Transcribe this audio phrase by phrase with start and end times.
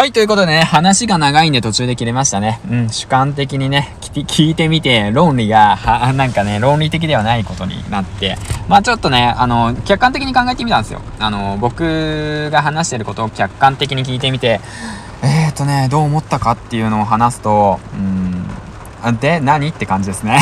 [0.00, 2.58] はい、ということでね、話が長いんで途中で切れましたね。
[2.70, 11.02] うん、主観的にね、聞いてみて、論理が、は、なんかね、論理的ではないことになって、まあちょっとね、あの、客観的に考えてみたんですよ。
[11.18, 14.62] あの、僕が話してることを客観的に聞いてみて、
[15.22, 17.78] えーとね、どう思ったかっていうのを話すと、
[19.04, 20.38] うん、で、何って感じですね。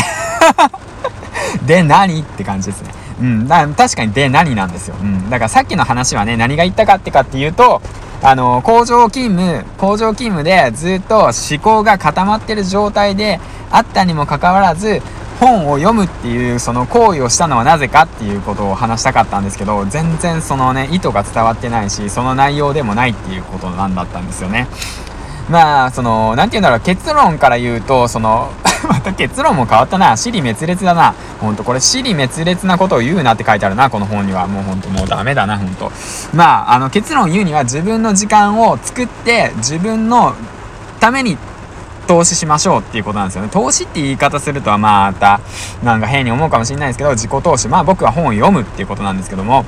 [1.66, 2.92] で、何って感じですね。
[3.20, 4.94] うん、確かにで何なんですよ。
[5.00, 5.28] うん。
[5.28, 7.82] だからさっきの話はね、何が言ったかってかっていうと、
[8.22, 15.00] あの、工場勤務、工場勤務でずっと思考が固まってる状態であったにもかかわらず、
[15.38, 24.66] 本を読むっていうその行為をしたのはなぜかっていうことを話したかったんですけど、全然そのね、意図が伝わってないし、その内容でもないっていうことなんだったんですよね。
[25.48, 28.50] まあ、その、なんて言うんだろう、結論から言うと、その、
[28.88, 30.16] また結論も変わったな。
[30.16, 31.14] 死に滅裂だな。
[31.40, 34.46] ほんと、これ死に滅裂なことを言うなって書いてあるな、この本には。
[34.46, 35.90] もうほんと、もうダメだな、ほんと。
[36.34, 40.34] まあ、あの、結論言うには自分の時間を作って、自分の
[41.00, 41.38] ために
[42.06, 43.48] 投資しましょうっていうことなんですよね。
[43.52, 45.40] 投資って言い方するとはまた、
[45.82, 47.68] なんか変に思うかもしれないですけど、自己投資。
[47.68, 49.64] まあ僕は本を読むっていうことなんですけども、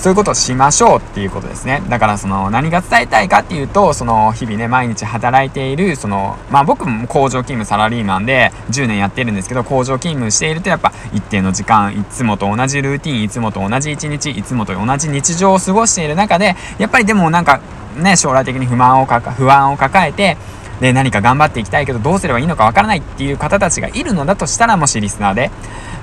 [0.00, 1.82] そういうことをしましょうっていうことですね。
[1.90, 17.60] だからその何が伝えたいかっていうと、その日々ね、毎日働いている、その、まあ僕も工場勤務サラリーマンで10年やってるんですけど、工場勤務しているとやっぱ一定の時間、いつもと同じルーティン、いつもと同じ一日、いつもと同じ日常を過ごしている中で、やっぱりでもなんか
[17.98, 20.38] ね、将来的に不満をかか、不安を抱えて、
[20.80, 25.50] で、何か頑張っていきたいけど、どうすればいいのかわからないっていう方たちがいるのだとしたら、もしリスナーで、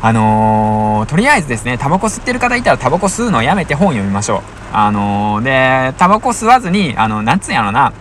[0.01, 4.41] あのー、とりあえずですね、タバコ吸ってる方いたらタバコ吸うのをやめて本読みましょう。
[4.71, 7.93] あのー、で、タバコ吸わずに、あの、なんつうんやろな、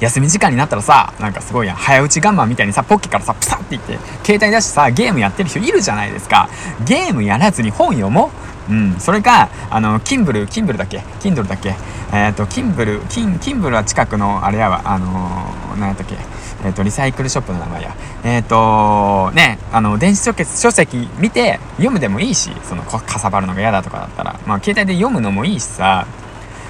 [0.00, 6.48] 休み時間になったらさ、なんかすごいやん、早打ちガンマンみたいにさ、ポッケからさ、プサっていって、携帯出してさ、ゲームやってる人いるじゃないですか。
[6.84, 8.30] ゲームやらずに本読も
[8.68, 8.72] う。
[8.72, 8.96] うん。
[9.00, 11.02] それか、あの、キンブル、キンブルだっけ？
[11.20, 11.74] キンドルだっけ？
[12.12, 16.16] えっ、ー、と、キンブル、キン、キンブルは近くの、あれやわ、あのー、何やったっけ？
[16.64, 17.94] えっ、ー、と、リサイクルショップの名前や。
[18.24, 26.06] えっ、と、ね、あの、電子書籍書籍見て読むでもいいし、その、かさばるのが嫌だとかだったら、まあ、携帯で読むのもいいしさ、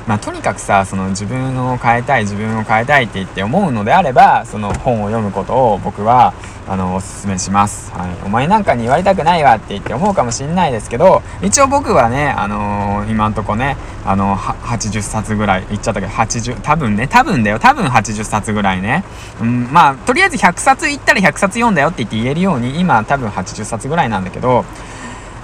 [0.06, 6.34] まあ、とにかくさその自分を変えたい自分を変えたいって言って思うのであればその本を読むことを僕は
[6.68, 17.58] あのおすすめします、はい、お前なんかに言われたくないわって言って思うかもしんないですけど一応僕はね、あのー、今んとこね、あの80冊ぐらい行っちゃったけど80多分ね多分だよ。
[17.58, 19.04] 多分80冊ぐらいね、
[19.40, 24.64] うん、まあとりあえず100冊行ったら100冊読んだよって言って言えるように今多分80冊ぐらいなんだけど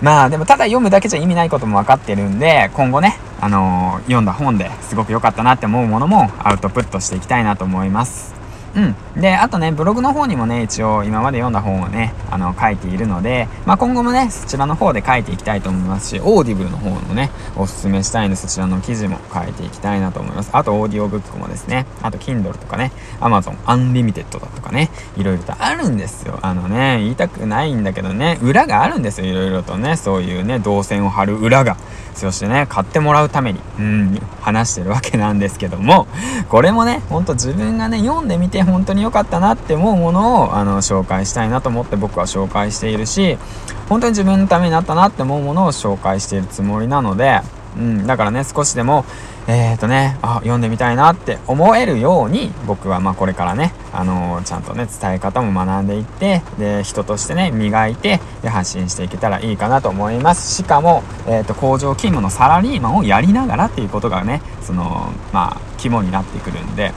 [0.02, 8.37] まあでもただ読むだけじゃ意味ないことも分かってるんで今後ねあの、読んだ本ですごく良かったなって思うものもアウトプットしていきたいなと思います。
[8.78, 9.20] うん。
[9.20, 20.50] で、あとね、ブログの方にもね、一応今まで読んだ本をね、あの、書いているので、まあ、今後もね、そちらの方で書いていきたいと思いますし、 Audible の方のね、おすすめしたいので、そちらの記事も書いていきたいなと思います。
[20.52, 26.38] あと、オーディオブックもですね、あと、Kindle とかね、Amazon Unlimited だとかね、いろいろとあるんですよ。
[26.42, 31.76] あのね、言いたくないんだけどね、裏があるんですよ、いろいろとね、そういうね、動線を張る裏が。
[32.18, 36.08] そしてね、買ってもらうために、うん、話してるわけなんですけども、
[36.48, 43.38] これもね、ほんと自分がね、読んでみて本当に良かったなって思うものを、あの、紹介したいなと思って僕は紹介しているし、
[43.88, 47.40] 本当に自分のためになったなって思うものを紹介しているつもりなので、
[47.76, 49.04] うん、だからね、少しでも、
[49.46, 60.54] えっ、ー、とね、あ、読んでみたいなって思えるように、僕はまこれからね、あのー、ちゃんとね、伝え方も学んでいって、で、人としてね、磨いて、で、発信していけたらいいかなと思います。
[60.54, 66.92] しかも、えっ、ー、と、工場勤務のサラリーマンをやりながらっていうことがね、その、まあ、肝になってくるんで、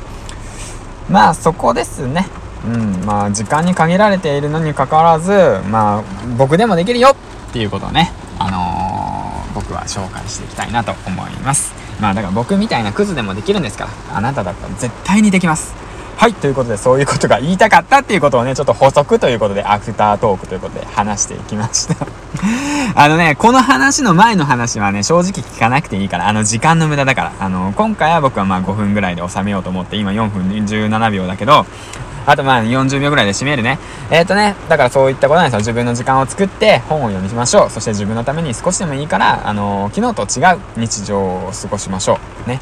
[1.11, 2.27] まあ、そこですね。
[2.65, 5.31] うん、まあ、時間に限られているのにかかわらず、
[5.69, 6.03] まあ、
[6.37, 7.15] 僕でもできるよ
[7.49, 11.73] っていうことをね、あの僕は紹介していきたいなと思います。
[11.99, 15.73] まあだから僕みたいなクズでもできるんですから、あなただったら絶対にできます。
[16.21, 22.05] はい、ということでそういうことが言いたかったっていうことをね、ちょっと補足ということで、アフタートークということで話していきました
[22.93, 27.31] あのね、この話の前の話はね、正直聞かなくていいから、あの時間の無駄だから。
[27.39, 31.65] あの、今回は僕はまあ5分ぐらいで収めようと思って、今4分17秒だけど、
[32.27, 33.79] あとまあ40秒ぐらいで締めるね。
[34.11, 35.57] えっ、ー、とね、だからそういったことなんですよ。
[35.61, 37.71] 自分の時間を作って本を読みましょう。
[37.71, 42.47] そして自分のために少しでもいいから、あのー、昨日と違う日常を過ごしましょう。
[42.47, 42.61] ね。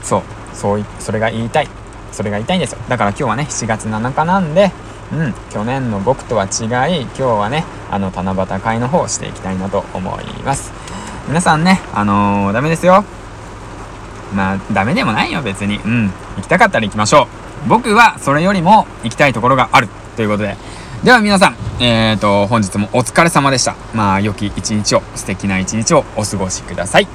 [0.00, 0.22] そう。
[0.54, 1.68] そうい、それが言いたい。
[2.12, 2.78] それが言いたいんですよ。
[2.88, 4.72] だから今日はね、7月7日なんで、
[5.12, 6.64] うん、去年の僕とは違
[7.00, 10.72] い、今日はね、あの、七夕会の方をしていきたいなと思います。
[11.28, 13.04] 皆さんね、あのー、ダメですよ。
[14.34, 15.78] まあ、ダメでもないよ、別に。
[15.78, 16.12] うん。
[16.36, 17.24] 行きたかったら行きましょ
[17.66, 17.68] う。
[17.68, 20.56] 僕はそれよりも行きたいところがあるということで。
[21.02, 23.74] では皆さん、えーと、本日もお疲れ様でした。
[23.94, 27.08] まあ、良き一日を、素敵な一日をお過ごしください。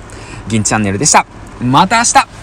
[0.48, 1.26] 銀チャンネルでした。
[1.62, 2.35] また明日